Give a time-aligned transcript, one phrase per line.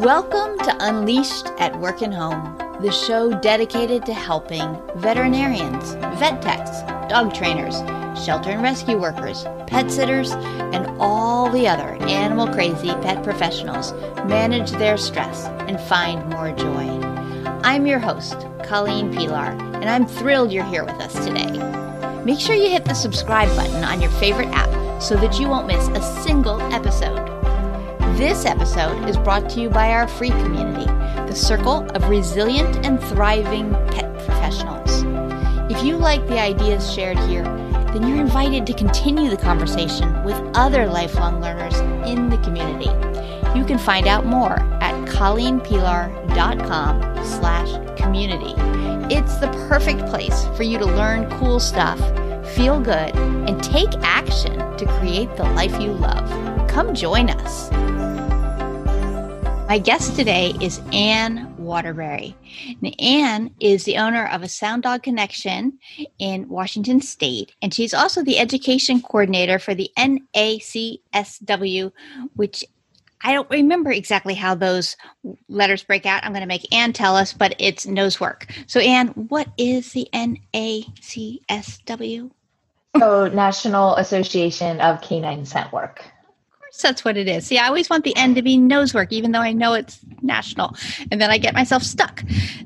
[0.00, 6.80] Welcome to Unleashed at Work and Home, the show dedicated to helping veterinarians, vet techs,
[7.10, 7.80] dog trainers,
[8.18, 10.30] shelter and rescue workers, pet sitters,
[10.72, 13.92] and all the other animal crazy pet professionals
[14.24, 16.88] manage their stress and find more joy.
[17.62, 21.52] I'm your host, Colleen Pelar, and I'm thrilled you're here with us today.
[22.24, 25.66] Make sure you hit the subscribe button on your favorite app so that you won't
[25.66, 27.19] miss a single episode.
[28.20, 33.02] This episode is brought to you by our free community, the Circle of Resilient and
[33.02, 35.04] Thriving Pet Professionals.
[35.72, 40.36] If you like the ideas shared here, then you're invited to continue the conversation with
[40.54, 42.90] other lifelong learners in the community.
[43.58, 48.52] You can find out more at colleenpelar.com slash community.
[49.12, 51.98] It's the perfect place for you to learn cool stuff,
[52.54, 56.28] feel good, and take action to create the life you love.
[56.68, 57.70] Come join us.
[59.70, 62.34] My guest today is Anne Waterbury.
[62.98, 65.78] Anne is the owner of a Sound Dog Connection
[66.18, 71.92] in Washington State, and she's also the education coordinator for the NACSW,
[72.34, 72.64] which
[73.22, 74.96] I don't remember exactly how those
[75.48, 76.24] letters break out.
[76.24, 78.52] I'm going to make Anne tell us, but it's nose work.
[78.66, 80.88] So, Anne, what is the NACSW?
[82.98, 86.02] So, National Association of Canine Scent Work
[86.78, 87.46] that's what it is.
[87.46, 90.00] See, I always want the end to be nose work, even though I know it's
[90.22, 90.74] national.
[91.10, 92.22] And then I get myself stuck.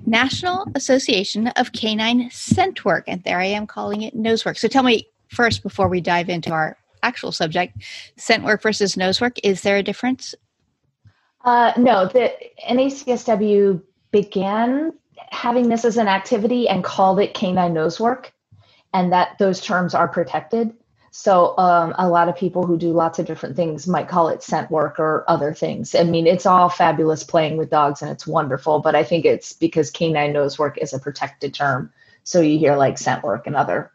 [0.07, 3.05] National Association of Canine Scent Work.
[3.07, 4.59] And there I am calling it nose work.
[4.59, 7.77] So tell me first, before we dive into our actual subject,
[8.17, 10.35] scent work versus nose work, is there a difference?
[11.45, 12.33] Uh, no, the
[12.69, 14.93] NACSW began
[15.31, 18.33] having this as an activity and called it canine nose work,
[18.93, 20.73] and that those terms are protected.
[21.17, 24.43] So um, a lot of people who do lots of different things might call it
[24.43, 25.95] scent work or other things.
[25.95, 29.53] I mean, it's all fabulous playing with dogs and it's wonderful, but I think it's
[29.53, 31.93] because canine nose work is a protected term.
[32.25, 33.93] So you hear like scent work and other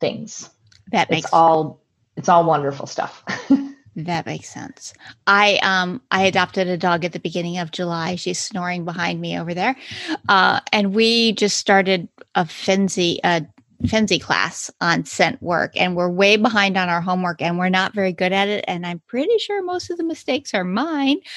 [0.00, 0.48] things.
[0.92, 1.78] That makes it's all
[2.16, 3.22] it's all wonderful stuff.
[3.96, 4.94] that makes sense.
[5.26, 8.14] I um I adopted a dog at the beginning of July.
[8.14, 9.76] She's snoring behind me over there,
[10.26, 13.44] uh, and we just started a Fenzi a
[13.84, 17.94] Fenzi class on scent work and we're way behind on our homework and we're not
[17.94, 18.64] very good at it.
[18.66, 21.18] And I'm pretty sure most of the mistakes are mine.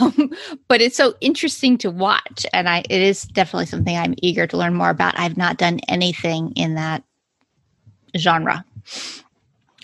[0.00, 0.30] Um,
[0.66, 2.46] but it's so interesting to watch.
[2.52, 5.18] And I, it is definitely something I'm eager to learn more about.
[5.18, 7.04] I've not done anything in that
[8.16, 8.64] genre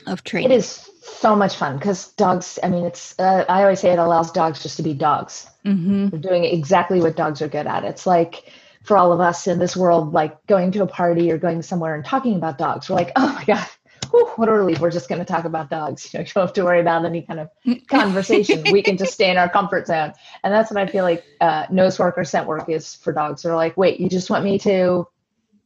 [0.07, 0.51] of training.
[0.51, 3.99] It is so much fun because dogs, I mean, it's, uh, I always say it
[3.99, 5.47] allows dogs just to be dogs.
[5.65, 6.09] Mm-hmm.
[6.09, 7.85] They're doing exactly what dogs are good at.
[7.85, 8.51] It's like,
[8.85, 11.95] for all of us in this world, like going to a party or going somewhere
[11.95, 12.89] and talking about dogs.
[12.89, 13.67] We're like, oh my God,
[14.11, 14.81] whew, what a relief.
[14.81, 16.13] We're just going to talk about dogs.
[16.13, 17.51] You, know, you don't have to worry about any kind of
[17.89, 18.65] conversation.
[18.73, 20.13] we can just stay in our comfort zone.
[20.43, 23.43] And that's what I feel like uh, nose work or scent work is for dogs.
[23.43, 25.07] They're like, wait, you just want me to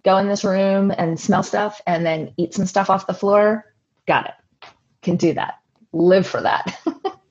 [0.04, 3.72] go in this room and smell stuff and then eat some stuff off the floor?
[4.06, 4.68] Got it.
[5.02, 5.54] Can do that.
[5.92, 6.78] Live for that.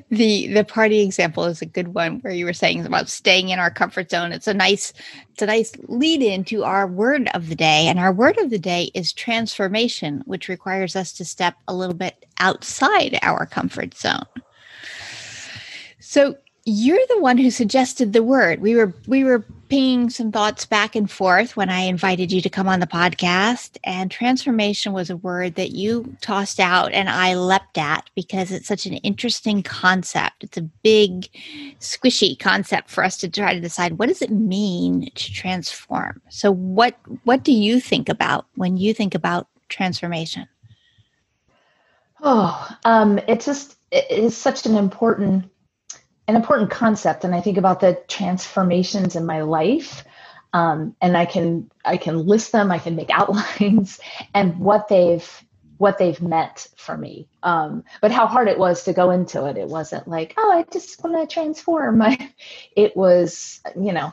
[0.10, 3.58] The the party example is a good one where you were saying about staying in
[3.58, 4.32] our comfort zone.
[4.32, 4.92] It's a nice
[5.32, 7.86] it's a nice lead into our word of the day.
[7.86, 11.94] And our word of the day is transformation which requires us to step a little
[11.94, 14.26] bit outside our comfort zone.
[16.00, 18.60] So you're the one who suggested the word.
[18.60, 22.50] We were we were pinging some thoughts back and forth when I invited you to
[22.50, 27.34] come on the podcast, and transformation was a word that you tossed out and I
[27.34, 30.44] leapt at because it's such an interesting concept.
[30.44, 31.28] It's a big,
[31.80, 36.22] squishy concept for us to try to decide what does it mean to transform.
[36.28, 40.46] So what what do you think about when you think about transformation?
[42.20, 45.51] Oh, um, it's just it is such an important
[46.32, 50.04] an important concept and i think about the transformations in my life
[50.54, 54.00] um, and i can i can list them i can make outlines
[54.34, 55.44] and what they've
[55.78, 57.26] what they've meant for me.
[57.42, 59.56] Um, but how hard it was to go into it.
[59.56, 61.98] It wasn't like oh i just want to transform.
[61.98, 62.16] My
[62.76, 64.12] it was you know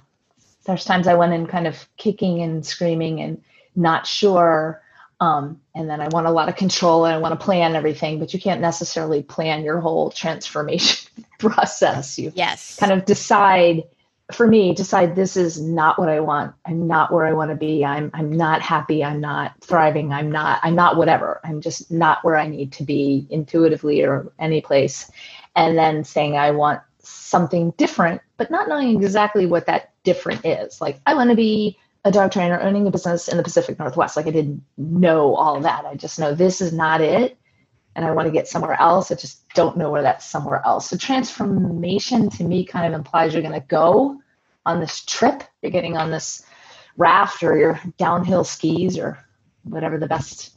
[0.66, 3.44] there's times i went in kind of kicking and screaming and
[3.76, 4.82] not sure
[5.22, 8.20] um, and then I want a lot of control and I want to plan everything,
[8.20, 12.20] but you can't necessarily plan your whole transformation process.
[12.20, 12.76] You yes.
[12.76, 13.84] kind of decide
[14.32, 16.54] for me, decide this is not what I want.
[16.66, 17.84] I'm not where I want to be.
[17.84, 19.04] I'm I'm not happy.
[19.04, 20.14] I'm not thriving.
[20.14, 21.42] I'm not, I'm not whatever.
[21.44, 25.10] I'm just not where I need to be intuitively or any place.
[25.56, 30.80] And then saying I want something different, but not knowing exactly what that different is.
[30.80, 34.16] Like I want to be a dog trainer owning a business in the Pacific Northwest.
[34.16, 35.86] Like I didn't know all that.
[35.86, 37.38] I just know this is not it.
[38.00, 39.12] And I want to get somewhere else.
[39.12, 40.90] I just don't know where that's somewhere else.
[40.90, 44.22] So transformation to me kind of implies you're going to go
[44.66, 45.44] on this trip.
[45.62, 46.42] You're getting on this
[46.96, 49.20] raft or your downhill skis or
[49.64, 50.56] whatever the best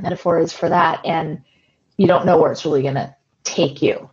[0.00, 1.04] metaphor is for that.
[1.04, 1.42] And
[1.98, 4.08] you don't know where it's really going to take you.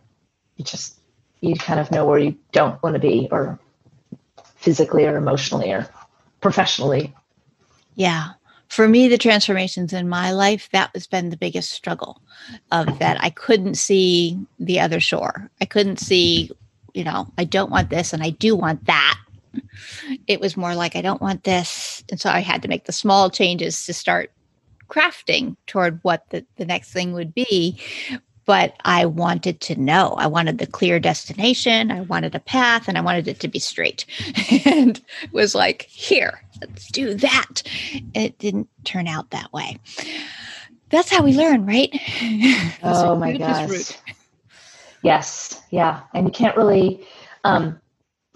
[0.56, 1.00] You just,
[1.40, 3.58] you kind of know where you don't want to be or
[4.56, 5.88] physically or emotionally or
[6.42, 7.14] professionally.
[7.94, 8.32] Yeah.
[8.72, 12.22] For me, the transformations in my life, that has been the biggest struggle
[12.70, 15.50] of that I couldn't see the other shore.
[15.60, 16.50] I couldn't see,
[16.94, 19.18] you know, I don't want this and I do want that.
[20.26, 22.02] It was more like, I don't want this.
[22.10, 24.32] And so I had to make the small changes to start
[24.88, 27.78] crafting toward what the, the next thing would be
[28.52, 30.08] but I wanted to know.
[30.18, 31.90] I wanted the clear destination.
[31.90, 34.04] I wanted a path and I wanted it to be straight.
[34.66, 35.00] and
[35.32, 37.62] was like, here, let's do that.
[38.14, 39.78] It didn't turn out that way.
[40.90, 41.98] That's how we learn, right?
[42.82, 43.92] oh my gosh.
[45.02, 45.62] Yes.
[45.70, 46.02] Yeah.
[46.12, 47.06] And you can't really,
[47.44, 47.80] um,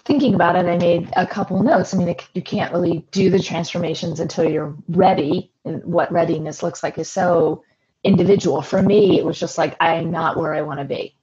[0.07, 1.93] thinking about it, I made a couple notes.
[1.93, 5.53] I mean, it, you can't really do the transformations until you're ready.
[5.67, 7.65] And what readiness looks like is so
[8.07, 8.63] individual.
[8.63, 11.17] For me, it was just like, I'm not where I want to be.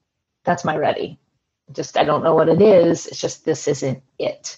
[0.44, 1.20] That's my ready.
[1.72, 3.08] Just, I don't know what it is.
[3.08, 4.58] It's just, this isn't it.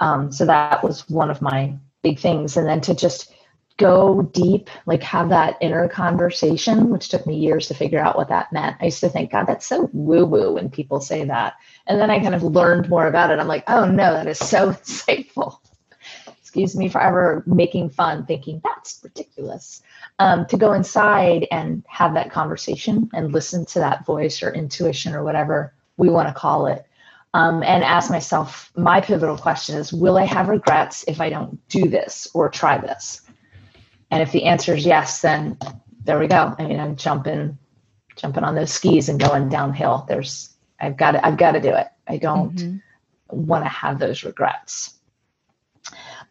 [0.00, 2.56] Um, so that was one of my big things.
[2.56, 3.32] And then to just
[3.78, 8.28] go deep, like have that inner conversation, which took me years to figure out what
[8.28, 8.76] that meant.
[8.80, 11.54] I used to think, God, that's so woo woo when people say that.
[11.86, 13.38] And then I kind of learned more about it.
[13.38, 15.58] I'm like, oh no, that is so insightful.
[16.56, 19.82] Excuse me for ever making fun, thinking that's ridiculous.
[20.18, 25.14] Um, to go inside and have that conversation and listen to that voice or intuition
[25.14, 26.86] or whatever we want to call it.
[27.34, 31.60] Um, and ask myself my pivotal question is will i have regrets if i don't
[31.68, 33.20] do this or try this?
[34.10, 35.58] And if the answer is yes then
[36.04, 36.56] there we go.
[36.58, 37.58] I mean i'm jumping
[38.16, 40.06] jumping on those skis and going downhill.
[40.08, 41.88] There's i've got to i've got to do it.
[42.08, 43.46] I don't mm-hmm.
[43.46, 44.95] want to have those regrets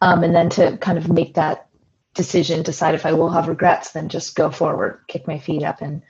[0.00, 1.68] um, and then to kind of make that
[2.14, 5.82] decision, decide if I will have regrets, then just go forward, kick my feet up
[5.82, 6.02] and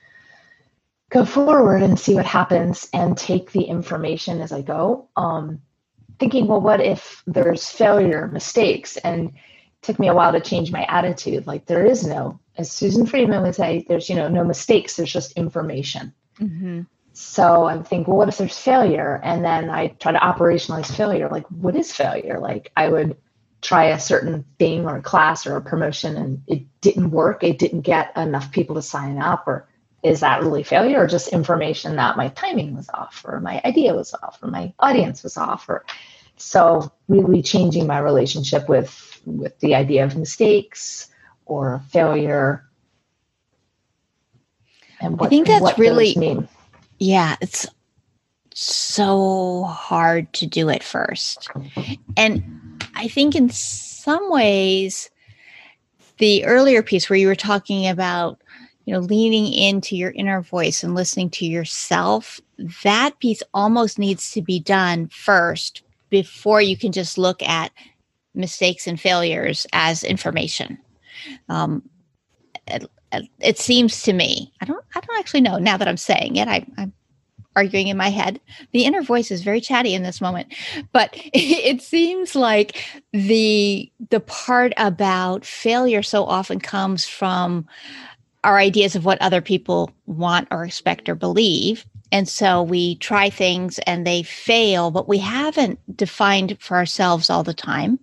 [1.10, 5.08] go forward and see what happens and take the information as I go.
[5.16, 5.60] Um,
[6.18, 8.96] thinking, well, what if there's failure, mistakes?
[8.98, 9.34] And it
[9.82, 11.46] took me a while to change my attitude.
[11.46, 15.12] Like there is no, as Susan Friedman would say, there's, you know, no mistakes, there's
[15.12, 16.12] just information.
[16.40, 16.82] Mm-hmm.
[17.12, 19.20] So I think, well, what if there's failure?
[19.22, 21.28] And then I try to operationalize failure.
[21.30, 22.38] Like, what is failure?
[22.40, 23.16] Like I would
[23.66, 27.58] try a certain thing or a class or a promotion and it didn't work, it
[27.58, 29.68] didn't get enough people to sign up, or
[30.04, 33.92] is that really failure or just information that my timing was off or my idea
[33.92, 35.84] was off or my audience was off or
[36.36, 41.08] so really changing my relationship with with the idea of mistakes
[41.46, 42.64] or failure
[45.00, 46.46] and what, I think that's really mean.
[46.98, 47.66] yeah it's
[48.54, 51.48] so hard to do it first
[52.16, 52.65] and
[52.96, 55.10] I think in some ways,
[56.18, 58.40] the earlier piece where you were talking about,
[58.86, 62.40] you know, leaning into your inner voice and listening to yourself,
[62.82, 67.70] that piece almost needs to be done first before you can just look at
[68.34, 70.78] mistakes and failures as information.
[71.48, 71.82] Um,
[72.66, 72.88] it,
[73.40, 76.48] it, seems to me, I don't, I don't actually know now that I'm saying it.
[76.48, 76.92] I, I'm
[77.56, 78.38] arguing in my head.
[78.72, 80.54] The inner voice is very chatty in this moment,
[80.92, 87.66] but it seems like the the part about failure so often comes from
[88.44, 91.84] our ideas of what other people want or expect or believe.
[92.12, 97.42] And so we try things and they fail, but we haven't defined for ourselves all
[97.42, 97.98] the time.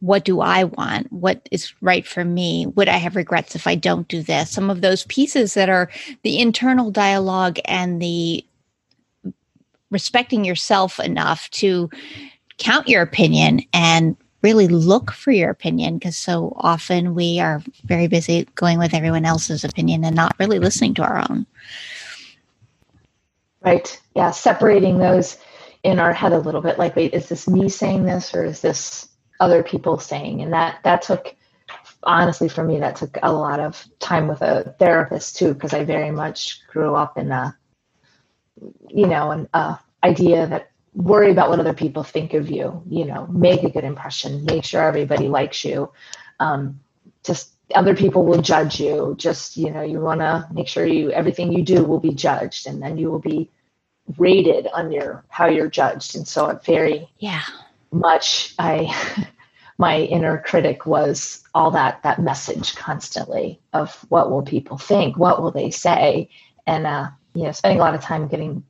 [0.00, 1.12] What do I want?
[1.12, 2.66] What is right for me?
[2.66, 4.50] Would I have regrets if I don't do this?
[4.50, 5.90] Some of those pieces that are
[6.22, 8.44] the internal dialogue and the
[9.90, 11.90] respecting yourself enough to
[12.58, 18.06] count your opinion and really look for your opinion because so often we are very
[18.06, 21.46] busy going with everyone else's opinion and not really listening to our own.
[23.60, 24.00] Right.
[24.14, 24.30] Yeah.
[24.30, 25.38] Separating those
[25.82, 28.60] in our head a little bit like, wait, is this me saying this or is
[28.60, 29.08] this
[29.40, 30.42] other people saying?
[30.42, 31.34] And that, that took,
[32.04, 35.84] honestly, for me, that took a lot of time with a therapist too, because I
[35.84, 37.56] very much grew up in a
[38.88, 42.82] you know, an uh, idea that worry about what other people think of you.
[42.88, 45.92] You know, make a good impression, make sure everybody likes you.
[46.40, 46.80] Um,
[47.24, 49.14] just other people will judge you.
[49.18, 52.66] Just you know, you want to make sure you everything you do will be judged,
[52.66, 53.50] and then you will be
[54.16, 56.16] rated on your how you're judged.
[56.16, 57.42] And so it very yeah
[57.90, 58.94] much I
[59.78, 65.40] my inner critic was all that that message constantly of what will people think what
[65.40, 66.28] will they say
[66.66, 68.64] and uh you know spending a lot of time getting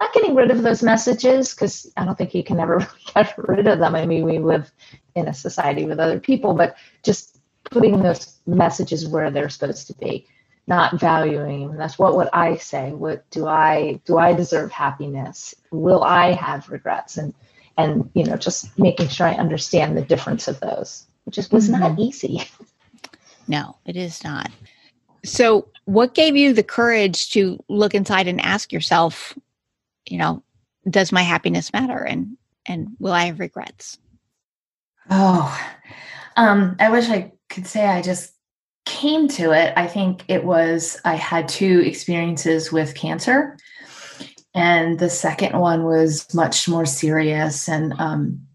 [0.00, 3.34] not getting rid of those messages because i don't think you can ever really get
[3.36, 3.94] rid of them.
[3.94, 4.72] I mean we live
[5.14, 9.94] in a society with other people but just putting those messages where they're supposed to
[9.94, 10.26] be
[10.66, 11.76] not valuing them.
[11.76, 12.92] That's what would i say?
[12.92, 15.54] What do i do i deserve happiness?
[15.70, 17.18] Will i have regrets?
[17.18, 17.34] And
[17.76, 21.68] and you know just making sure i understand the difference of those which just was
[21.68, 21.80] mm-hmm.
[21.80, 22.42] not easy.
[23.46, 24.50] No it is not
[25.24, 29.36] so what gave you the courage to look inside and ask yourself
[30.06, 30.42] you know
[30.88, 33.98] does my happiness matter and and will i have regrets?
[35.10, 35.60] Oh
[36.36, 38.34] um i wish i could say i just
[38.84, 39.72] came to it.
[39.76, 43.56] I think it was i had two experiences with cancer.
[44.56, 48.46] And the second one was much more serious and um,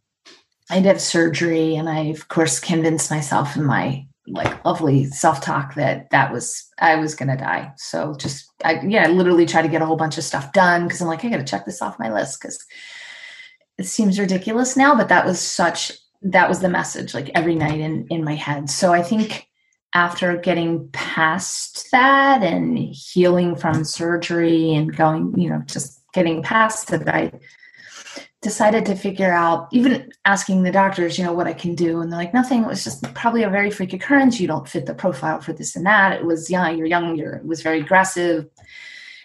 [0.70, 5.75] i did have surgery and i of course convinced myself and my like lovely self-talk
[5.75, 7.71] that that was i was to die.
[7.77, 10.83] So just i yeah I literally try to get a whole bunch of stuff done
[10.83, 12.63] because i'm like i gotta check this off my list because
[13.77, 17.79] it seems ridiculous now but that was such that was the message like every night
[17.79, 18.69] in in my head.
[18.69, 19.50] So i think
[19.93, 26.91] after getting past that and healing from surgery and going, you know, just getting past
[26.91, 27.31] it, I
[28.41, 32.00] decided to figure out, even asking the doctors, you know, what I can do.
[32.00, 32.63] And they're like, nothing.
[32.63, 34.39] It was just probably a very freak occurrence.
[34.39, 36.13] You don't fit the profile for this and that.
[36.13, 38.48] It was, yeah, you're young, you're, it was very aggressive.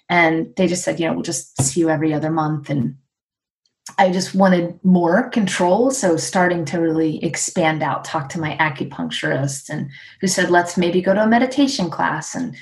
[0.09, 2.71] And they just said, you know, we'll just see you every other month.
[2.71, 2.97] And
[3.99, 5.91] I just wanted more control.
[5.91, 9.91] So starting to really expand out, talk to my acupuncturist and
[10.21, 12.57] who said, let's maybe go to a meditation class and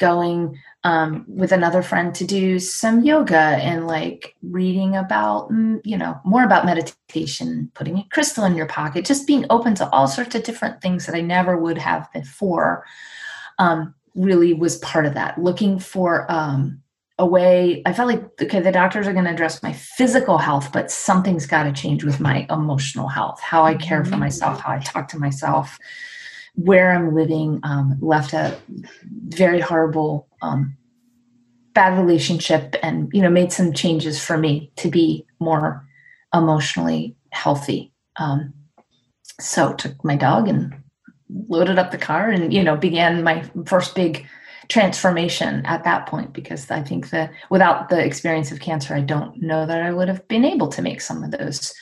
[0.00, 5.96] going um, with another friend to do some yoga and like reading about, mm, you
[5.96, 10.08] know, more about meditation, putting a crystal in your pocket, just being open to all
[10.08, 12.84] sorts of different things that I never would have before.
[13.58, 15.38] Um, really was part of that.
[15.38, 16.82] Looking for um,
[17.18, 20.72] a way i felt like okay the doctors are going to address my physical health
[20.72, 24.72] but something's got to change with my emotional health how i care for myself how
[24.72, 25.78] i talk to myself
[26.54, 28.56] where i'm living um, left a
[29.28, 30.76] very horrible um,
[31.74, 35.86] bad relationship and you know made some changes for me to be more
[36.34, 38.52] emotionally healthy um,
[39.40, 40.74] so took my dog and
[41.48, 44.26] loaded up the car and you know began my first big
[44.68, 49.40] transformation at that point because I think that without the experience of cancer, I don't
[49.42, 51.74] know that I would have been able to make some of those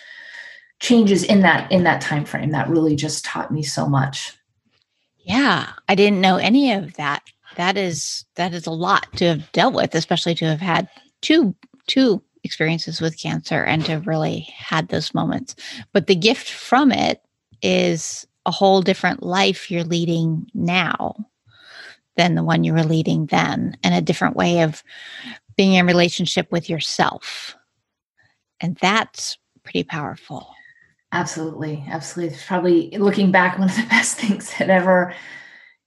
[0.80, 2.50] changes in that in that time frame.
[2.50, 4.36] That really just taught me so much.
[5.24, 7.22] Yeah, I didn't know any of that.
[7.56, 10.88] That is that is a lot to have dealt with, especially to have had
[11.20, 11.54] two
[11.86, 15.54] two experiences with cancer and to really had those moments.
[15.92, 17.20] But the gift from it
[17.62, 21.14] is a whole different life you're leading now
[22.16, 24.82] than the one you were leading then and a different way of
[25.56, 27.56] being in relationship with yourself.
[28.60, 30.54] And that's pretty powerful.
[31.12, 31.84] Absolutely.
[31.88, 32.34] Absolutely.
[32.34, 35.14] It's probably looking back, one of the best things that ever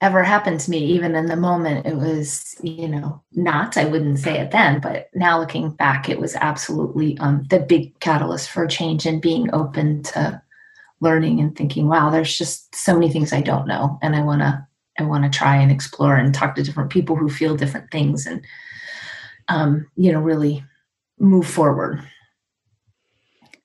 [0.01, 4.19] ever happened to me even in the moment it was you know not i wouldn't
[4.19, 8.67] say it then but now looking back it was absolutely um, the big catalyst for
[8.67, 10.41] change and being open to
[11.01, 14.41] learning and thinking wow there's just so many things i don't know and i want
[14.41, 14.67] to
[14.99, 18.27] I want to try and explore and talk to different people who feel different things
[18.27, 18.45] and,
[19.47, 20.63] um, you know, really
[21.19, 22.01] move forward.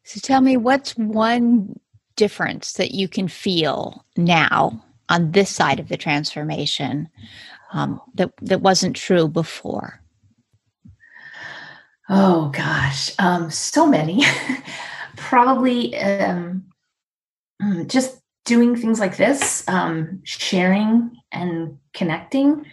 [0.09, 1.79] So tell me, what's one
[2.17, 7.11] difference that you can feel now on this side of the transformation
[7.75, 10.01] um, that that wasn't true before?
[12.09, 14.25] Oh gosh, um, so many.
[15.19, 16.65] Probably um,
[17.63, 22.65] mm, just doing things like this, um, sharing and connecting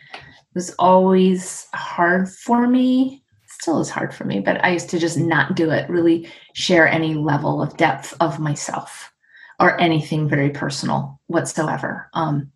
[0.53, 3.24] was always hard for me.
[3.65, 6.87] Still is hard for me, but I used to just not do it, really share
[6.87, 9.11] any level of depth of myself
[9.59, 12.07] or anything very personal whatsoever.
[12.13, 12.51] Um,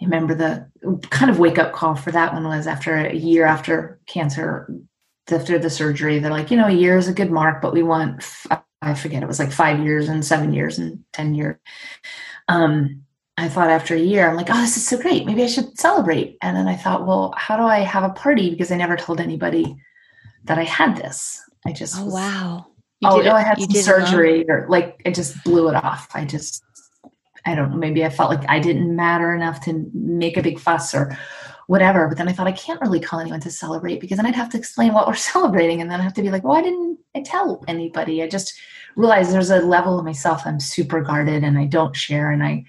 [0.00, 0.70] I remember the
[1.10, 4.72] kind of wake up call for that one was after a year after cancer,
[5.28, 6.20] after the surgery.
[6.20, 8.24] They're like, you know, a year is a good mark, but we want,
[8.80, 11.56] I forget, it was like five years and seven years and 10 years
[12.46, 13.02] um,
[13.36, 15.26] I thought after a year, I'm like, oh, this is so great.
[15.26, 16.38] Maybe I should celebrate.
[16.42, 18.50] And then I thought, well, how do I have a party?
[18.50, 19.76] Because I never told anybody
[20.44, 21.42] that I had this.
[21.66, 22.66] I just, oh, was, wow.
[23.00, 26.08] You oh, no, I had some surgery or like I just blew it off.
[26.14, 26.64] I just,
[27.46, 27.76] I don't know.
[27.76, 31.16] Maybe I felt like I didn't matter enough to make a big fuss or
[31.68, 32.08] whatever.
[32.08, 34.50] But then I thought I can't really call anyone to celebrate because then I'd have
[34.50, 35.80] to explain what we're celebrating.
[35.80, 38.22] And then I have to be like, why didn't I tell anybody?
[38.22, 38.58] I just
[38.96, 42.64] realized there's a level of myself I'm super guarded and I don't share and I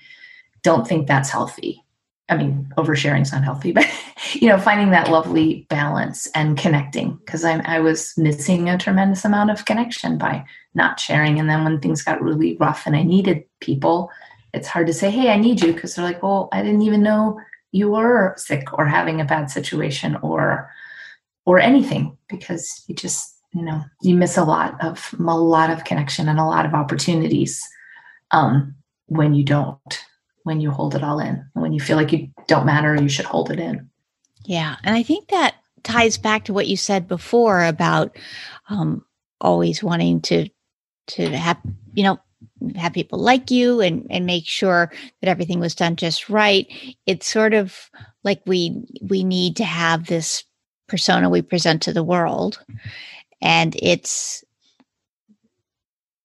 [0.64, 1.84] don't think that's healthy.
[2.30, 3.88] I mean, oversharing is not healthy, but
[4.34, 9.26] you know, finding that lovely balance and connecting because I I was missing a tremendous
[9.26, 11.40] amount of connection by not sharing.
[11.40, 14.12] And then when things got really rough and I needed people,
[14.54, 17.04] it's hard to say, "Hey, I need you," because they're like, "Well, I didn't even
[17.04, 17.40] know
[17.72, 20.70] you were sick or having a bad situation or
[21.46, 25.84] or anything," because you just you know you miss a lot of a lot of
[25.86, 27.68] connection and a lot of opportunities
[28.32, 28.76] um,
[29.08, 30.06] when you don't
[30.44, 31.28] when you hold it all in.
[31.28, 33.90] and When you feel like you don't matter, you should hold it in.
[34.46, 34.78] Yeah.
[34.84, 38.18] And I think that ties back to what you said before about
[38.70, 39.06] um,
[39.42, 40.50] always wanting to
[41.08, 41.58] to have
[41.94, 42.20] you know
[42.76, 44.92] have people like you and and make sure
[45.22, 46.68] that everything was done just right
[47.06, 47.90] it's sort of
[48.24, 50.44] like we we need to have this
[50.88, 52.64] persona we present to the world
[53.42, 54.44] and it's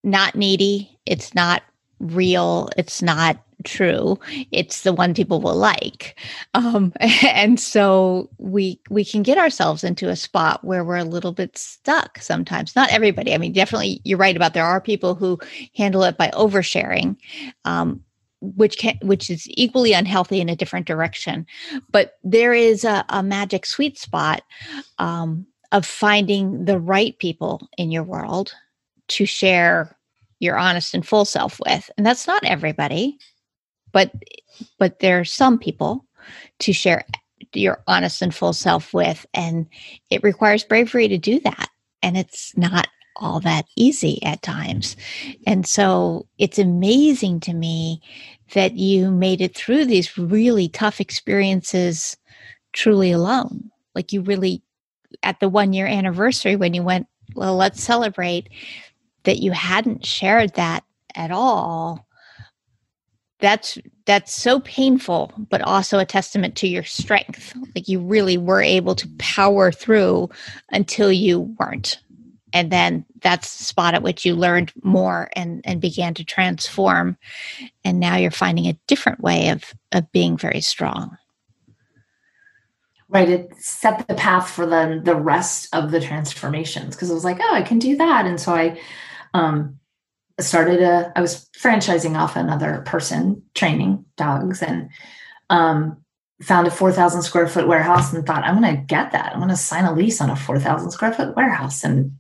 [0.03, 1.63] not needy it's not
[2.01, 4.19] real it's not true
[4.53, 6.19] it's the one people will like.
[6.55, 11.33] Um, and so we we can get ourselves into a spot where we're a little
[11.33, 12.77] bit stuck sometimes.
[12.77, 13.35] Not everybody.
[13.35, 15.39] I mean definitely you're right about there are people who
[15.77, 17.17] handle it by oversharing
[17.65, 18.03] um,
[18.41, 21.47] which can which is equally unhealthy in a different direction.
[21.91, 24.43] But there is a, a magic sweet spot
[24.99, 28.53] um, of finding the right people in your world
[29.09, 29.97] to share
[30.41, 31.91] your honest and full self with.
[31.97, 33.19] And that's not everybody
[33.95, 34.13] but
[34.79, 36.05] but there are some people
[36.59, 37.05] to share
[37.55, 39.67] your honest and full self with and
[40.11, 41.69] it requires bravery to do that.
[42.03, 44.97] And it's not all that easy at times.
[45.47, 48.03] And so it's amazing to me
[48.55, 52.17] that you made it through these really tough experiences
[52.73, 53.71] truly alone.
[53.95, 54.63] Like you really
[55.23, 58.49] at the one year anniversary when you went well let's celebrate
[59.23, 60.83] that you hadn't shared that
[61.15, 62.05] at all
[63.45, 67.55] that's that's so painful but also a testament to your strength.
[67.75, 70.31] Like you really were able to power through
[70.73, 72.01] until you weren't.
[72.55, 77.19] And then that's the spot at which you learned more and and began to transform.
[77.85, 81.19] And now you're finding a different way of of being very strong.
[83.11, 83.29] Right.
[83.29, 86.97] It set the path for the the rest of the transformations.
[86.97, 88.25] Because it was like oh i can do that.
[88.25, 88.81] And so i
[89.35, 89.79] um
[90.41, 94.89] started a i was franchising off another person training dogs and
[95.51, 95.97] um,
[96.43, 99.33] found a 4000 square foot warehouse and thought i'm going to get that.
[99.33, 102.13] I'm going to sign a lease on a 4000 square foot warehouse and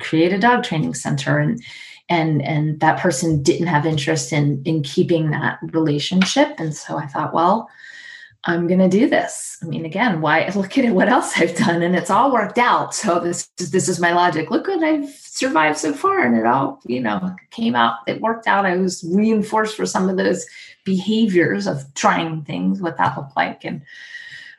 [0.00, 1.38] create a dog training center.
[1.38, 1.62] And
[2.08, 6.54] and and that person didn't have interest in in keeping that relationship.
[6.58, 7.68] And so i thought well
[8.44, 9.56] I'm going to do this.
[9.62, 12.58] I mean, again, why look at it, what else I've done and it's all worked
[12.58, 12.94] out.
[12.94, 14.50] So this is, this is my logic.
[14.50, 16.20] Look what I've survived so far.
[16.20, 18.66] And it all, you know, came out, it worked out.
[18.66, 20.44] I was reinforced for some of those
[20.84, 23.64] behaviors of trying things, what that looked like.
[23.64, 23.82] And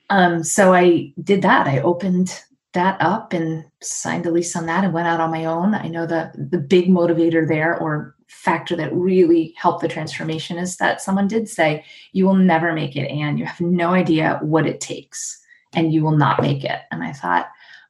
[0.09, 1.67] um, so I did that.
[1.67, 2.41] I opened
[2.73, 5.75] that up and signed a lease on that and went out on my own.
[5.75, 10.77] I know the the big motivator there or factor that really helped the transformation is
[10.77, 14.65] that someone did say, You will never make it, and you have no idea what
[14.65, 15.39] it takes,
[15.73, 16.81] and you will not make it.
[16.91, 17.49] And I thought,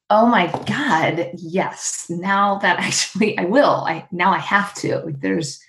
[0.10, 2.08] Oh my God, yes.
[2.10, 3.86] Now that actually I will.
[3.88, 5.16] I now I have to.
[5.20, 5.60] There's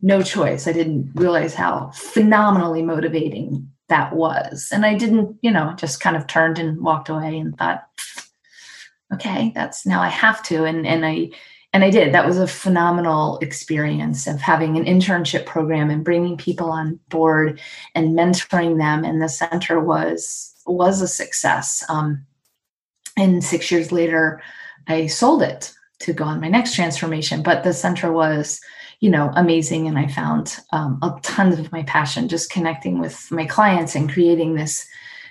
[0.00, 0.66] no choice.
[0.66, 4.68] I didn't realize how phenomenally motivating that was.
[4.72, 7.86] And I didn't, you know, just kind of turned and walked away and thought,
[9.12, 10.64] okay, that's now I have to.
[10.64, 11.30] And and I
[11.72, 12.14] and I did.
[12.14, 17.60] That was a phenomenal experience of having an internship program and bringing people on board
[17.94, 19.04] and mentoring them.
[19.04, 21.84] And the center was was a success.
[21.88, 22.24] Um,
[23.16, 24.40] and six years later,
[24.86, 27.42] I sold it to go on my next transformation.
[27.42, 28.60] But the center was,
[29.00, 33.30] you know, amazing, and I found um, a ton of my passion just connecting with
[33.30, 34.86] my clients and creating this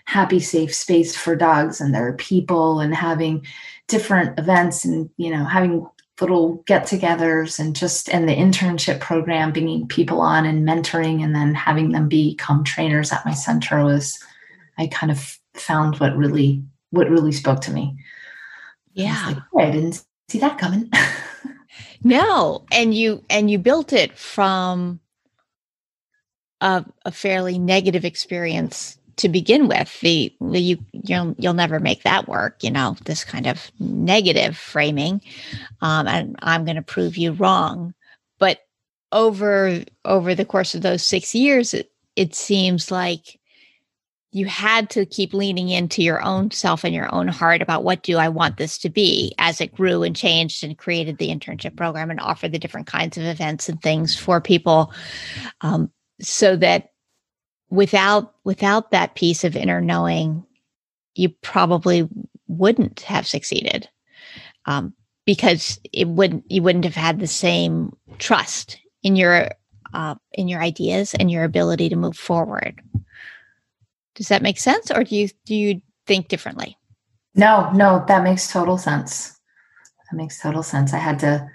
[0.05, 3.45] happy, safe space for dogs and their people, and having
[3.87, 5.87] different events and you know having
[6.19, 11.53] little get-togethers and just and the internship program bringing people on and mentoring and then
[11.53, 14.19] having them become trainers at my center was
[14.77, 17.97] i kind of found what really what really spoke to me.
[18.93, 19.21] Yeah.
[19.25, 20.91] I, like, oh, I didn't see that coming.
[22.03, 24.99] No and you and you built it from
[26.61, 32.03] a, a fairly negative experience to begin with the, the you you'll you'll never make
[32.03, 35.21] that work you know this kind of negative framing.
[35.81, 37.93] Um, and i'm going to prove you wrong.
[38.39, 38.59] But
[39.11, 43.39] over over the course of those six years it, it seems like
[44.31, 48.03] you had to keep leaning into your own self and your own heart about what
[48.03, 51.75] do I want this to be as it grew and changed and created the internship
[51.75, 54.93] program and offered the different kinds of events and things for people,
[55.61, 55.89] um,
[56.21, 56.91] so that
[57.69, 60.45] without without that piece of inner knowing,
[61.15, 62.07] you probably
[62.47, 63.89] wouldn't have succeeded
[64.65, 64.93] um,
[65.25, 69.49] because it wouldn't you wouldn't have had the same trust in your
[69.93, 72.81] uh, in your ideas and your ability to move forward.
[74.15, 76.77] Does that make sense, or do you do you think differently?
[77.35, 79.37] No, no, that makes total sense.
[80.09, 80.93] That makes total sense.
[80.93, 81.47] I had to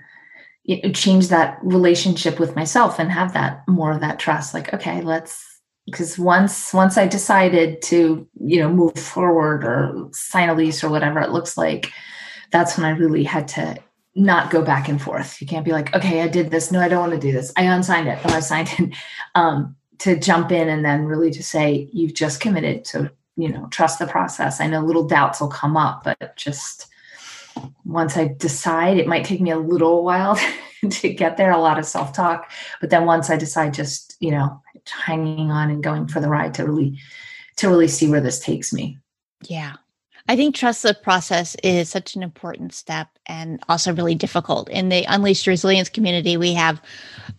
[0.92, 4.55] change that relationship with myself and have that more of that trust.
[4.55, 5.52] Like, okay, let's
[5.87, 10.90] because once once I decided to you know move forward or sign a lease or
[10.90, 11.92] whatever it looks like,
[12.51, 13.77] that's when I really had to
[14.14, 15.40] not go back and forth.
[15.40, 16.71] You can't be like, okay, I did this.
[16.71, 17.53] No, I don't want to do this.
[17.57, 18.25] I unsigned it.
[18.27, 18.95] No, I signed it.
[19.35, 23.68] Um, to jump in and then really to say, you've just committed to, you know,
[23.68, 24.61] trust the process.
[24.61, 26.88] I know little doubts will come up, but just
[27.87, 30.38] once I decide, it might take me a little while
[30.90, 32.51] to get there, a lot of self talk.
[32.81, 36.55] But then once I decide, just, you know, hanging on and going for the ride
[36.55, 36.99] to really,
[37.57, 38.99] to really see where this takes me.
[39.47, 39.75] Yeah.
[40.29, 44.69] I think trust the process is such an important step and also really difficult.
[44.69, 46.81] In the Unleashed Resilience community, we have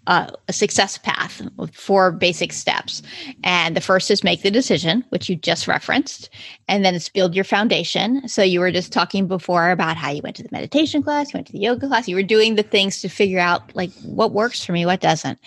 [0.07, 3.01] uh, a success path with four basic steps.
[3.43, 6.29] And the first is make the decision, which you just referenced.
[6.67, 8.27] And then it's build your foundation.
[8.27, 11.37] So you were just talking before about how you went to the meditation class, you
[11.37, 14.33] went to the yoga class, you were doing the things to figure out like what
[14.33, 15.39] works for me, what doesn't.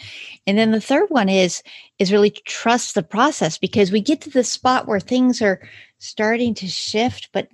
[0.47, 1.63] And then the third one is
[1.99, 5.61] is really trust the process because we get to the spot where things are
[5.99, 7.49] starting to shift, but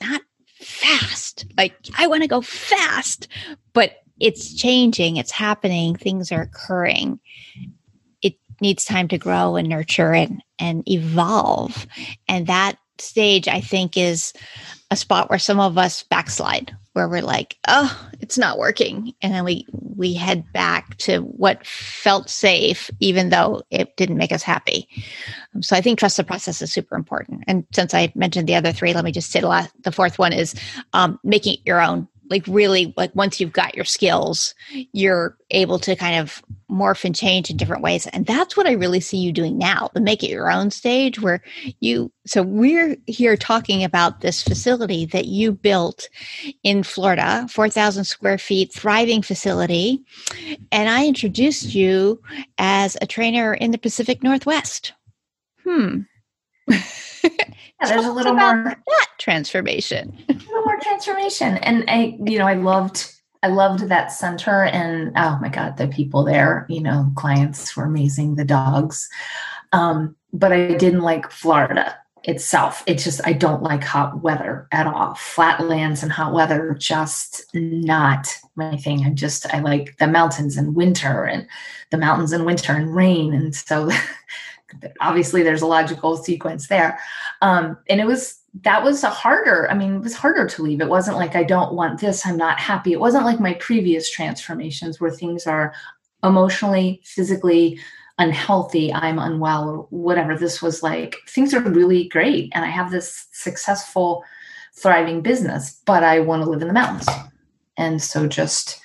[0.00, 0.22] not
[0.56, 1.46] fast.
[1.56, 3.28] Like I want to go fast,
[3.72, 7.20] but it's changing, it's happening, things are occurring.
[8.22, 11.86] It needs time to grow and nurture and and evolve.
[12.28, 14.32] And that stage I think is
[14.90, 19.12] a spot where some of us backslide where we're like, oh, it's not working.
[19.20, 24.32] And then we we head back to what felt safe, even though it didn't make
[24.32, 24.88] us happy.
[25.54, 27.44] Um, so I think trust the process is super important.
[27.46, 30.18] And since I mentioned the other three, let me just say the last, the fourth
[30.18, 30.54] one is
[30.92, 34.54] um, making it your own like really like once you've got your skills
[34.92, 38.06] you're able to kind of morph and change in different ways.
[38.08, 41.20] And that's what i really see you doing now the make it your own stage
[41.20, 41.42] where
[41.80, 46.08] you so we're here talking about this facility that you built
[46.62, 50.02] in florida 4000 square feet thriving facility.
[50.72, 52.20] And i introduced you
[52.58, 54.92] as a trainer in the pacific northwest.
[55.62, 56.00] Hmm.
[57.80, 58.64] Yeah, there's a little more.
[58.64, 60.16] that transformation.
[60.28, 61.56] a little more transformation.
[61.58, 63.10] And I, you know, I loved
[63.42, 67.84] I loved that center and oh my God, the people there, you know, clients were
[67.84, 69.08] amazing, the dogs.
[69.72, 72.82] Um, but I didn't like Florida itself.
[72.86, 75.14] It's just I don't like hot weather at all.
[75.14, 79.04] Flatlands and hot weather just not my thing.
[79.04, 81.46] I just I like the mountains and winter and
[81.90, 83.34] the mountains in winter and rain.
[83.34, 83.90] And so
[85.00, 86.98] obviously there's a logical sequence there.
[87.42, 90.80] Um, and it was that was a harder, I mean, it was harder to leave.
[90.80, 92.92] It wasn't like I don't want this, I'm not happy.
[92.92, 95.74] It wasn't like my previous transformations where things are
[96.22, 97.78] emotionally, physically
[98.18, 100.36] unhealthy, I'm unwell, or whatever.
[100.36, 102.52] This was like things are really great.
[102.54, 104.22] And I have this successful,
[104.74, 107.08] thriving business, but I want to live in the mountains.
[107.76, 108.80] And so just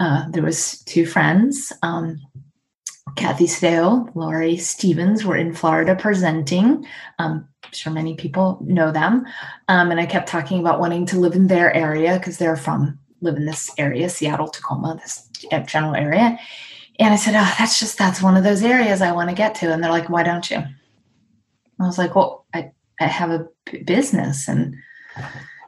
[0.00, 2.20] uh, there was two friends um,
[3.16, 6.86] Kathy Sdao, Laurie Stevens were in Florida presenting.
[7.18, 9.26] Um, I'm sure many people know them.
[9.68, 12.98] Um, and I kept talking about wanting to live in their area because they're from,
[13.20, 15.28] live in this area, Seattle, Tacoma, this
[15.66, 16.38] general area.
[16.98, 19.54] And I said, Oh, that's just, that's one of those areas I want to get
[19.56, 19.70] to.
[19.70, 20.56] And they're like, Why don't you?
[20.56, 23.46] I was like, Well, I, I have a
[23.84, 24.74] business and,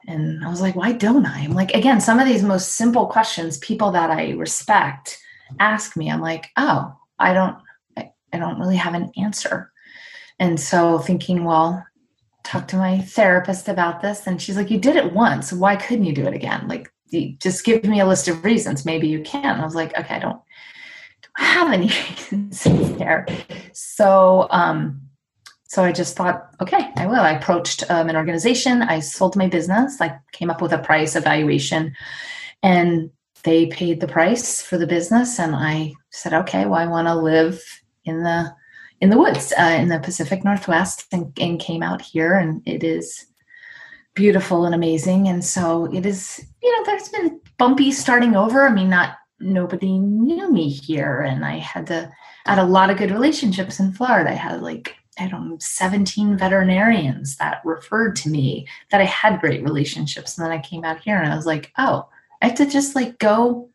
[0.08, 1.40] and I was like, Why don't I?
[1.40, 5.18] I'm like, again, some of these most simple questions, people that I respect
[5.58, 7.56] ask me, I'm like, Oh, I don't
[7.98, 9.70] I, I don't really have an answer.
[10.40, 11.86] And so thinking, well,
[12.42, 14.26] talk to my therapist about this.
[14.26, 15.52] And she's like, you did it once.
[15.52, 16.66] Why couldn't you do it again?
[16.68, 16.92] Like,
[17.38, 18.84] just give me a list of reasons.
[18.84, 19.60] Maybe you can.
[19.60, 20.40] I was like, okay, I don't,
[21.22, 22.64] don't have any reasons
[22.98, 23.26] there.
[23.72, 25.02] So, um,
[25.64, 27.20] so I just thought, okay, I will.
[27.20, 28.82] I approached um, an organization.
[28.82, 30.00] I sold my business.
[30.00, 31.94] I came up with a price evaluation,
[32.62, 33.10] and
[33.42, 37.14] they paid the price for the business and i said okay well i want to
[37.14, 37.62] live
[38.04, 38.52] in the
[39.00, 42.84] in the woods uh, in the pacific northwest and, and came out here and it
[42.84, 43.26] is
[44.14, 48.72] beautiful and amazing and so it is you know there's been bumpy starting over i
[48.72, 52.10] mean not nobody knew me here and i had to
[52.44, 56.38] had a lot of good relationships in florida i had like I don't know, 17
[56.38, 60.38] veterinarians that referred to me that I had great relationships.
[60.38, 62.08] And then I came out here and I was like, oh,
[62.40, 63.68] I have to just like go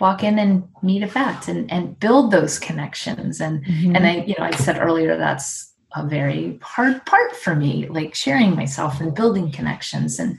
[0.00, 3.40] walk in and meet a vet and, and build those connections.
[3.40, 3.96] And mm-hmm.
[3.96, 8.14] and I, you know, I said earlier that's a very hard part for me, like
[8.14, 10.18] sharing myself and building connections.
[10.18, 10.38] And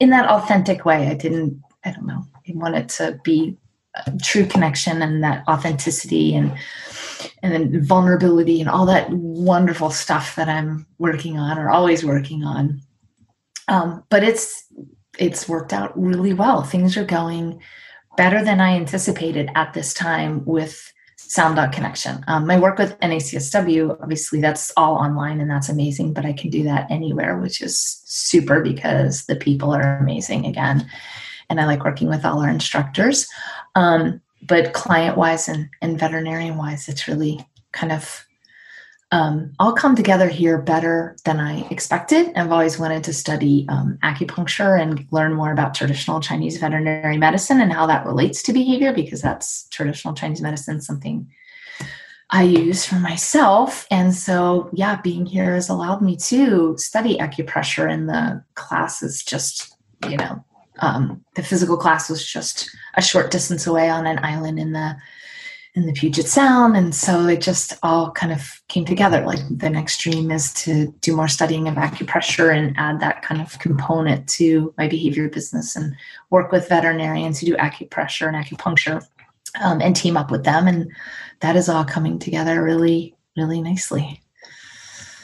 [0.00, 3.56] in that authentic way, I didn't, I don't know, I wanted to be
[4.22, 6.56] true connection and that authenticity and
[7.42, 12.44] and then vulnerability and all that wonderful stuff that I'm working on or always working
[12.44, 12.80] on.
[13.66, 14.66] Um, but it's
[15.18, 16.62] it's worked out really well.
[16.62, 17.60] Things are going
[18.18, 22.24] better than I anticipated at this time with Sound Connection.
[22.26, 26.50] Um, my work with NACSW, obviously, that's all online and that's amazing, but I can
[26.50, 30.90] do that anywhere, which is super because the people are amazing again.
[31.48, 33.28] And I like working with all our instructors.
[33.76, 38.26] Um, but client wise and, and veterinarian wise, it's really kind of
[39.10, 42.30] um, all come together here better than I expected.
[42.36, 47.60] I've always wanted to study um, acupuncture and learn more about traditional Chinese veterinary medicine
[47.60, 51.26] and how that relates to behavior because that's traditional Chinese medicine, something
[52.30, 53.86] I use for myself.
[53.90, 59.22] And so, yeah, being here has allowed me to study acupressure, and the class is
[59.22, 59.74] just,
[60.06, 60.44] you know,
[60.80, 64.96] um, the physical class was just a short distance away on an island in the
[65.86, 69.24] the Puget Sound, and so it just all kind of came together.
[69.24, 73.40] Like the next dream is to do more studying of acupressure and add that kind
[73.40, 75.94] of component to my behavior business and
[76.30, 79.06] work with veterinarians who do acupressure and acupuncture
[79.62, 80.90] um, and team up with them, and
[81.40, 84.20] that is all coming together really, really nicely.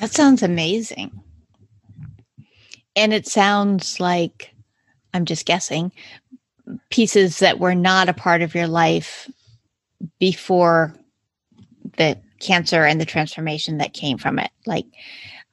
[0.00, 1.22] That sounds amazing,
[2.96, 4.54] and it sounds like
[5.14, 5.92] I'm just guessing,
[6.90, 9.30] pieces that were not a part of your life
[10.18, 10.94] before
[11.96, 14.86] the cancer and the transformation that came from it, like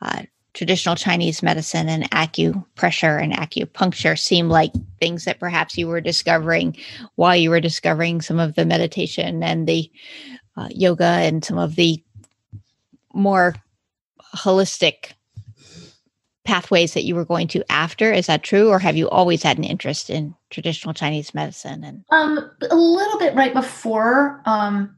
[0.02, 6.02] uh, traditional Chinese medicine and acupressure and acupuncture seem like things that perhaps you were
[6.02, 6.76] discovering
[7.16, 9.90] while you were discovering some of the meditation and the
[10.58, 12.04] uh, yoga and some of the
[13.14, 13.56] more
[14.36, 15.14] holistic
[16.52, 18.12] pathways that you were going to after.
[18.12, 22.04] Is that true or have you always had an interest in traditional chinese medicine and
[22.10, 24.94] um a little bit right before um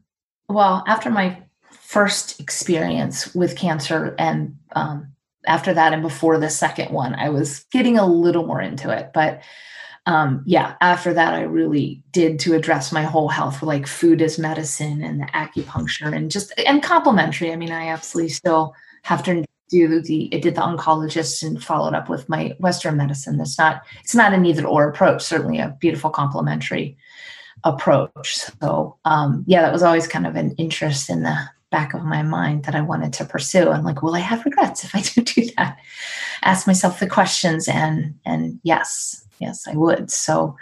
[0.48, 1.40] well after my
[1.70, 5.06] first experience with cancer and um
[5.46, 9.12] after that and before the second one i was getting a little more into it.
[9.14, 9.40] But
[10.06, 14.40] um yeah after that i really did to address my whole health like food as
[14.40, 19.44] medicine and the acupuncture and just and complementary i mean i absolutely still have to
[19.68, 23.38] do the I did the oncologist and followed up with my Western medicine.
[23.38, 25.22] That's not it's not an either or approach.
[25.22, 26.96] Certainly a beautiful complementary
[27.64, 28.36] approach.
[28.36, 31.36] So um, yeah, that was always kind of an interest in the
[31.70, 33.70] back of my mind that I wanted to pursue.
[33.70, 35.78] I'm like, will I have regrets if I do do that?
[36.42, 40.10] Ask myself the questions, and and yes, yes, I would.
[40.10, 40.56] So.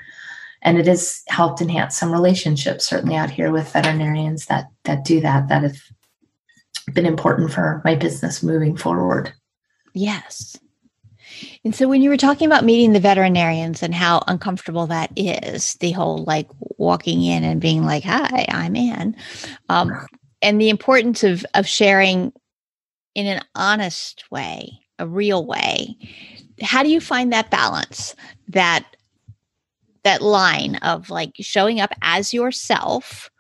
[0.65, 5.21] And it has helped enhance some relationships, certainly out here with veterinarians that that do
[5.21, 5.49] that.
[5.49, 5.77] That have
[6.95, 9.33] been important for my business moving forward.
[9.95, 10.59] Yes.
[11.65, 15.75] And so when you were talking about meeting the veterinarians and how uncomfortable that is,
[15.75, 19.17] the whole like walking in and being like, "Hi, I'm Ann,"
[19.69, 19.93] um,
[20.41, 22.33] and the importance of of sharing
[23.15, 25.97] in an honest way, a real way.
[26.63, 28.15] How do you find that balance?
[28.49, 28.85] That
[30.05, 33.31] that line of like showing up as yourself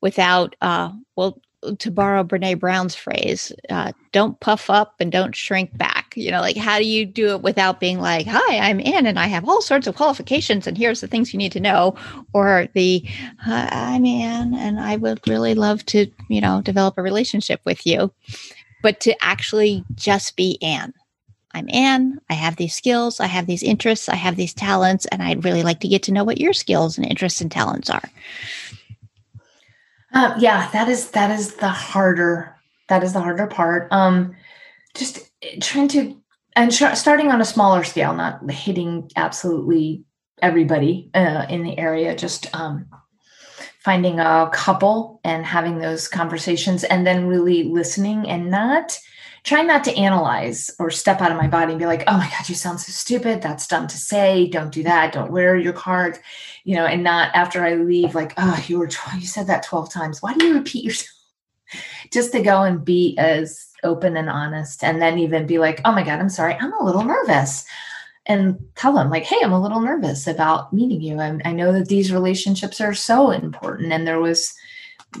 [0.00, 1.40] without uh well
[1.78, 6.12] to borrow Brene Brown's phrase, uh, don't puff up and don't shrink back.
[6.16, 9.18] You know, like how do you do it without being like, hi, I'm Ann and
[9.18, 11.96] I have all sorts of qualifications and here's the things you need to know.
[12.32, 13.04] Or the,
[13.44, 18.12] I'm Ann and I would really love to, you know, develop a relationship with you.
[18.82, 20.92] But to actually just be Ann.
[21.54, 22.20] I'm Ann.
[22.28, 23.20] I have these skills.
[23.20, 24.08] I have these interests.
[24.08, 25.06] I have these talents.
[25.06, 27.88] And I'd really like to get to know what your skills and interests and talents
[27.88, 28.10] are.
[30.14, 32.56] Uh, yeah, that is that is the harder
[32.88, 33.88] that is the harder part.
[33.90, 34.34] Um,
[34.94, 36.20] just trying to
[36.56, 40.04] and starting on a smaller scale, not hitting absolutely
[40.40, 42.14] everybody uh, in the area.
[42.14, 42.86] Just um,
[43.80, 48.96] finding a couple and having those conversations, and then really listening and not
[49.44, 52.28] trying not to analyze or step out of my body and be like, oh my
[52.30, 53.42] God, you sound so stupid.
[53.42, 54.48] That's dumb to say.
[54.48, 55.12] Don't do that.
[55.12, 56.18] Don't wear your cards,
[56.64, 59.92] you know, and not after I leave, like, oh, you were, you said that 12
[59.92, 60.22] times.
[60.22, 61.10] Why do you repeat yourself?
[62.10, 65.92] Just to go and be as open and honest and then even be like, oh
[65.92, 66.54] my God, I'm sorry.
[66.54, 67.64] I'm a little nervous.
[68.26, 71.20] And tell them, like, hey, I'm a little nervous about meeting you.
[71.20, 73.92] I, I know that these relationships are so important.
[73.92, 74.54] And there was,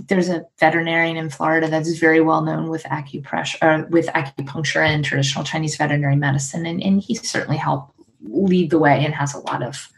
[0.08, 5.04] there's a veterinarian in Florida that's very well known with acupressure, or with acupuncture and
[5.04, 9.38] traditional Chinese veterinary medicine, and, and he certainly helped lead the way and has a
[9.40, 9.88] lot of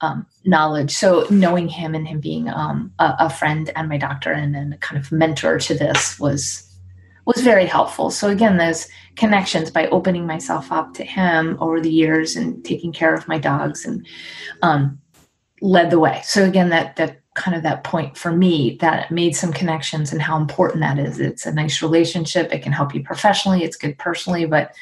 [0.00, 0.90] um, knowledge.
[0.90, 4.76] So knowing him and him being um, a, a, friend and my doctor and then
[4.80, 6.68] kind of mentor to this was
[7.24, 8.10] was very helpful.
[8.10, 12.92] So again, those connections by opening myself up to him over the years and taking
[12.92, 14.04] care of my dogs and
[14.62, 14.98] um,
[15.60, 16.20] led the way.
[16.24, 20.20] So again, that that kind of that point for me that made some connections and
[20.20, 21.18] how important that is.
[21.18, 22.52] It's a nice relationship.
[22.52, 23.64] It can help you professionally.
[23.64, 24.74] It's good personally, but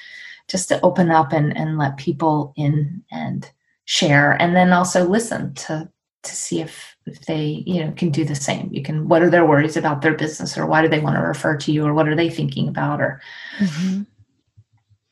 [0.48, 3.48] just to open up and, and let people in and
[3.84, 5.88] share and then also listen to
[6.22, 9.30] to see if, if they you know can do the same you can what are
[9.30, 11.92] their worries about their business or why do they want to refer to you or
[11.92, 13.20] what are they thinking about or
[13.58, 14.02] mm-hmm.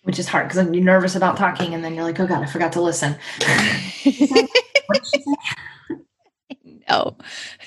[0.03, 2.47] which is hard because you're nervous about talking and then you're like oh god i
[2.47, 3.17] forgot to listen
[6.89, 7.17] no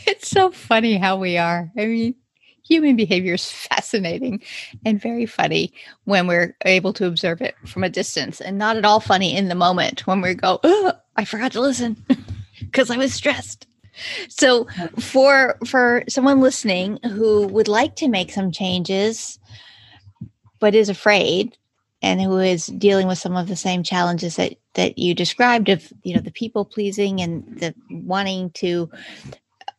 [0.07, 2.15] it's so funny how we are i mean
[2.71, 4.41] human behavior is fascinating
[4.85, 5.73] and very funny
[6.05, 9.49] when we're able to observe it from a distance and not at all funny in
[9.49, 11.97] the moment when we go, oh, I forgot to listen
[12.59, 13.67] because I was stressed.
[14.29, 14.67] So
[14.99, 19.37] for for someone listening who would like to make some changes
[20.59, 21.57] but is afraid
[22.01, 25.91] and who is dealing with some of the same challenges that that you described of
[26.03, 28.89] you know the people pleasing and the wanting to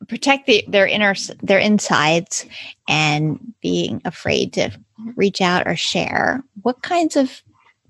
[0.08, 2.46] protect the, their inner their insides
[2.88, 4.70] and being afraid to
[5.16, 6.42] reach out or share.
[6.62, 7.42] What kinds of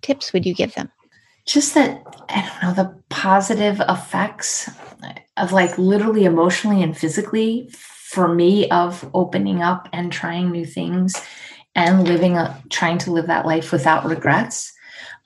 [0.03, 0.91] tips would you give them?
[1.45, 4.71] Just that i don't know the positive effects
[5.37, 11.15] of like literally emotionally and physically for me of opening up and trying new things
[11.75, 14.72] and living a, trying to live that life without regrets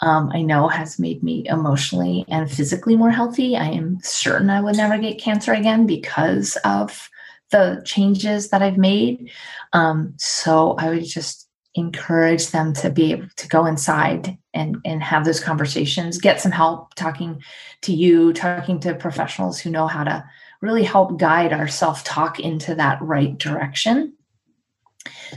[0.00, 3.56] um, I know has made me emotionally and physically more healthy.
[3.56, 7.08] I am certain I would never get cancer again because of
[7.50, 9.30] the changes that I've made.
[9.72, 15.02] Um, so I would just encourage them to be able to go inside and and
[15.02, 17.42] have those conversations get some help talking
[17.82, 20.24] to you talking to professionals who know how to
[20.62, 24.15] really help guide our self-talk into that right direction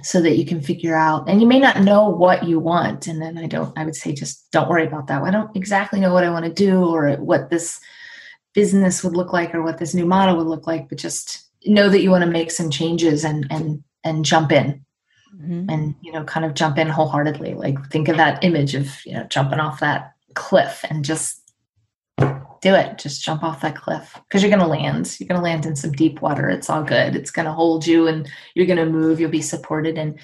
[0.04, 3.08] so that you can figure out and you may not know what you want.
[3.08, 5.22] And then i don't i would say just don't worry about that.
[5.24, 7.80] I don't exactly know what i want to do or what this
[8.54, 11.90] business would look like or what this new model would look like but just know
[11.90, 14.86] that you want to make some changes and and and jump in.
[15.36, 15.70] Mm-hmm.
[15.70, 17.54] and you know kind of jump in wholeheartedly.
[17.54, 21.39] Like think of that image of you know jumping off that cliff and just
[22.62, 22.98] do it.
[22.98, 25.16] Just jump off that cliff because you're going to land.
[25.20, 26.50] You're going to land in some deep water.
[26.50, 27.16] It's all good.
[27.16, 29.20] It's going to hold you and you're going to move.
[29.20, 29.98] You'll be supported.
[29.98, 30.20] And,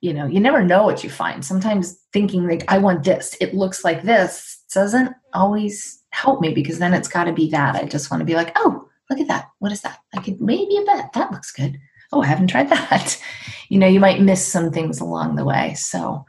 [0.00, 1.44] you know, you never know what you find.
[1.44, 6.78] Sometimes thinking, like, I want this, it looks like this, doesn't always help me because
[6.78, 7.76] then it's got to be that.
[7.76, 9.50] I just want to be like, oh, look at that.
[9.58, 9.98] What is that?
[10.14, 11.78] I could maybe a bet that looks good.
[12.12, 13.20] Oh, I haven't tried that.
[13.70, 15.74] You know, you might miss some things along the way.
[15.74, 16.24] So,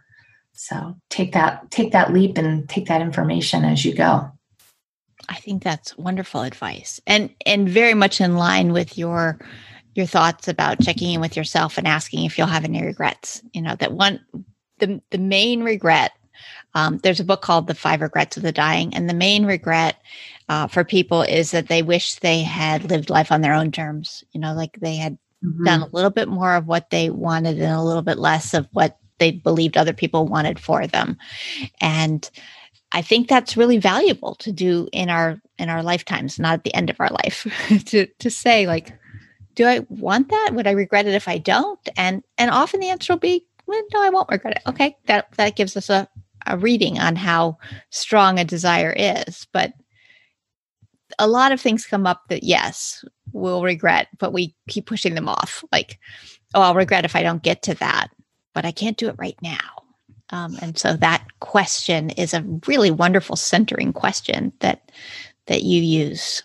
[0.52, 4.30] so take that, take that leap and take that information as you go.
[5.30, 9.40] I think that's wonderful advice and and very much in line with your
[9.96, 13.42] your thoughts about checking in with yourself and asking if you'll have any regrets.
[13.54, 14.20] You know, that one
[14.80, 16.12] the the main regret
[16.76, 19.98] um, there's a book called The Five Regrets of the Dying, and the main regret
[20.48, 24.24] uh, for people is that they wish they had lived life on their own terms.
[24.32, 25.64] You know, like they had mm-hmm.
[25.64, 28.68] done a little bit more of what they wanted and a little bit less of
[28.72, 31.18] what they believed other people wanted for them.
[31.82, 32.30] And
[32.92, 36.74] I think that's really valuable to do in our in our lifetimes, not at the
[36.74, 37.48] end of our life.
[37.86, 38.92] to to say like,
[39.56, 40.52] do I want that?
[40.54, 41.80] Would I regret it if I don't?
[41.96, 44.70] And and often the answer will be, well, no, I won't regret it.
[44.70, 46.08] Okay, that that gives us a
[46.48, 47.58] a reading on how
[47.92, 49.46] strong a desire is.
[49.52, 49.74] But
[51.20, 55.30] a lot of things come up that yes, we'll regret, but we keep pushing them
[55.30, 55.64] off.
[55.72, 56.00] Like,
[56.56, 58.08] oh, I'll regret if I don't get to that,
[58.56, 59.79] but I can't do it right now
[60.32, 64.92] um, and so that question is a really wonderful centering question that
[65.48, 66.44] that you use.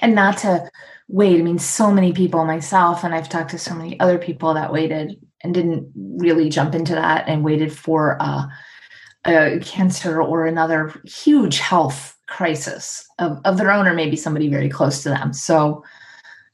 [0.00, 0.70] And not to
[1.08, 1.38] wait.
[1.38, 4.72] I mean, so many people, myself, and I've talked to so many other people that
[4.72, 8.48] waited and didn't really jump into that and waited for a
[9.60, 15.02] cancer or another huge health crisis of, of their own or maybe somebody very close
[15.02, 15.32] to them.
[15.32, 15.84] So,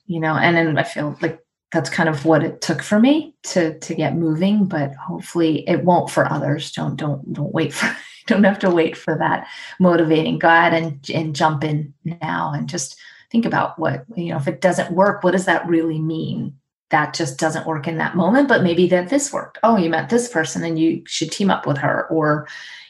[0.06, 1.43] you know, and then I feel like
[1.74, 5.84] that's kind of what it took for me to to get moving but hopefully it
[5.84, 6.70] won't for others.
[6.70, 7.94] Don't don't don't wait for
[8.26, 9.46] don't have to wait for that
[9.80, 12.96] motivating go ahead and and jump in now and just
[13.30, 16.56] think about what you know if it doesn't work what does that really mean?
[16.90, 19.58] That just doesn't work in that moment but maybe that this worked.
[19.64, 22.06] Oh you met this person and you should team up with her.
[22.06, 22.46] Or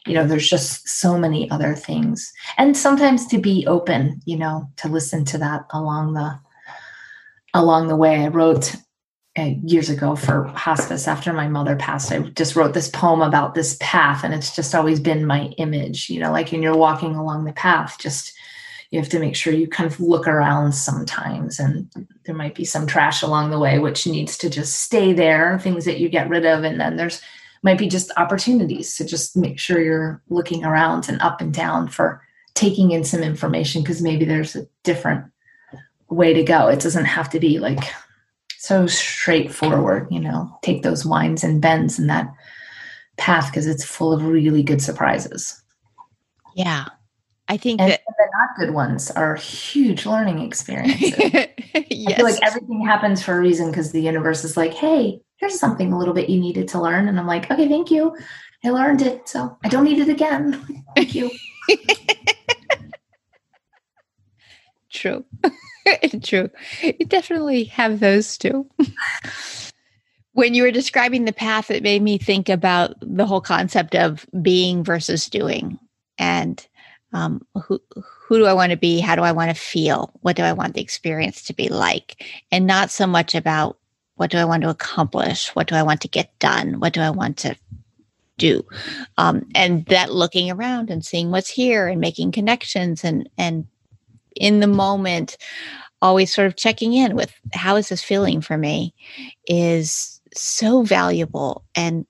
[0.06, 2.30] you know there's just so many other things.
[2.59, 6.38] And sometimes to be open you know to listen to that along the
[7.55, 8.24] along the way.
[8.24, 8.74] I wrote
[9.38, 12.12] uh, years ago for hospice after my mother passed.
[12.12, 16.11] I just wrote this poem about this path, and it's just always been my image.
[16.11, 18.32] You know, like when you're walking along the path, just
[18.90, 21.90] you have to make sure you kind of look around sometimes, and
[22.26, 25.84] there might be some trash along the way, which needs to just stay there, things
[25.84, 27.22] that you get rid of, and then there's
[27.64, 31.88] might be just opportunities to just make sure you're looking around and up and down
[31.88, 32.20] for
[32.55, 35.24] taking in some information because maybe there's a different
[36.14, 36.68] way to go.
[36.68, 37.92] It doesn't have to be like
[38.58, 42.32] so straightforward, you know, take those winds and bends in that
[43.16, 45.62] path because it's full of really good surprises.
[46.54, 46.86] Yeah.
[47.46, 51.12] I think and that the not good ones are huge learning experiences.
[51.18, 51.48] yes.
[51.74, 55.58] I feel like everything happens for a reason because the universe is like, hey, here's
[55.58, 57.06] something a little bit you needed to learn.
[57.06, 58.16] And I'm like, okay, thank you.
[58.64, 59.28] I learned it.
[59.28, 60.84] So I don't need it again.
[60.96, 61.30] thank you.
[64.90, 65.24] True.
[66.22, 66.50] True.
[66.82, 68.68] You definitely have those too.
[70.32, 74.26] when you were describing the path, it made me think about the whole concept of
[74.42, 75.78] being versus doing.
[76.18, 76.66] And
[77.12, 77.80] um, who
[78.26, 79.00] who do I want to be?
[79.00, 80.11] How do I want to feel?
[80.22, 82.24] What do I want the experience to be like?
[82.50, 83.78] And not so much about
[84.16, 85.48] what do I want to accomplish?
[85.55, 86.80] What do I want to get done?
[86.80, 87.57] What do I want to
[88.38, 88.64] do?
[89.18, 93.66] Um, and that looking around and seeing what's here and making connections and and
[94.36, 95.36] in the moment,
[96.05, 98.94] always sort of checking in with how is this feeling for me
[99.48, 102.07] is so valuable and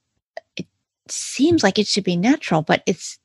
[0.57, 0.67] it
[1.09, 3.19] seems like it should be natural, but it's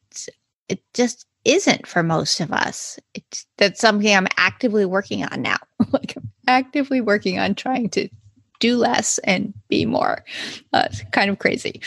[0.67, 2.99] it just isn't for most of us.
[3.15, 5.57] It's that's something I'm actively working on now.
[5.91, 8.07] like I'm actively working on trying to
[8.59, 10.23] do less and be more.
[10.71, 11.81] Uh, it's kind of crazy,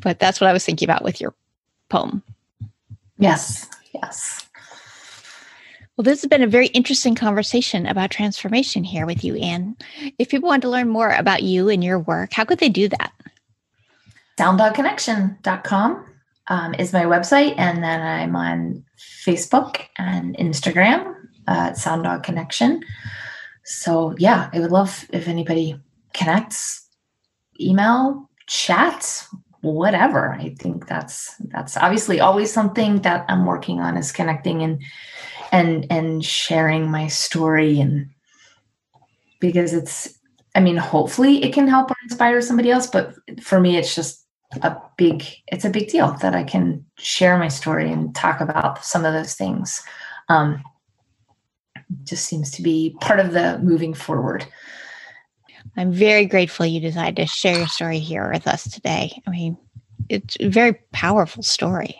[0.00, 1.34] but that's what I was thinking about with your
[1.90, 2.22] poem.
[3.18, 4.46] Yes, yes.
[5.96, 9.76] Well, this has been a very interesting conversation about transformation here with you, Anne.
[10.18, 12.88] If people want to learn more about you and your work, how could they do
[12.88, 13.12] that?
[14.38, 16.06] SoundDogConnection.com
[16.48, 17.54] um, is my website.
[17.58, 21.14] And then I'm on Facebook and Instagram
[21.46, 22.82] at Sound Dog Connection.
[23.64, 25.78] So, yeah, I would love if anybody
[26.14, 26.88] connects,
[27.60, 29.26] email, chat,
[29.60, 30.32] whatever.
[30.32, 34.82] I think that's that's obviously always something that I'm working on is connecting and
[35.52, 38.08] and and sharing my story and
[39.38, 40.18] because it's
[40.54, 44.26] i mean hopefully it can help or inspire somebody else but for me it's just
[44.62, 48.84] a big it's a big deal that i can share my story and talk about
[48.84, 49.82] some of those things.
[50.28, 50.62] Um
[52.04, 54.46] just seems to be part of the moving forward.
[55.76, 59.20] I'm very grateful you decided to share your story here with us today.
[59.26, 59.56] I mean
[60.08, 61.96] it's a very powerful story.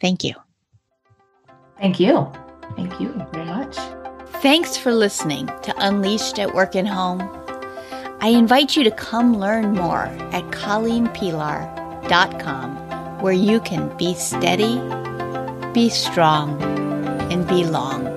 [0.00, 0.34] Thank you
[1.82, 2.30] Thank you.
[2.76, 3.76] Thank you very much.
[4.40, 7.28] Thanks for listening to Unleashed at Work and Home.
[8.20, 14.80] I invite you to come learn more at ColleenPelar.com, where you can be steady,
[15.72, 16.62] be strong,
[17.32, 18.11] and be long.